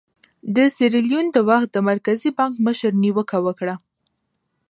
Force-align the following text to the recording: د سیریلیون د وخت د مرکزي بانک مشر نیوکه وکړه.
د 0.55 0.57
سیریلیون 0.75 1.25
د 1.31 1.37
وخت 1.49 1.69
د 1.73 1.77
مرکزي 1.89 2.29
بانک 2.37 2.53
مشر 2.67 2.91
نیوکه 3.03 3.37
وکړه. 3.45 3.75